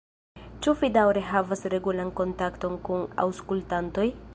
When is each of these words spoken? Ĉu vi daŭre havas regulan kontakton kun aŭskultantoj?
Ĉu 0.65 0.73
vi 0.79 0.89
daŭre 0.95 1.23
havas 1.33 1.63
regulan 1.75 2.13
kontakton 2.23 2.83
kun 2.89 3.09
aŭskultantoj? 3.27 4.13